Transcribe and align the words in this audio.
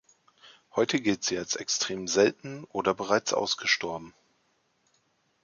Heute 0.75 0.99
gilt 0.99 1.23
sie 1.23 1.37
als 1.37 1.55
extrem 1.55 2.07
selten 2.07 2.63
oder 2.63 2.95
bereits 2.95 3.33
ausgestorben. 3.35 4.15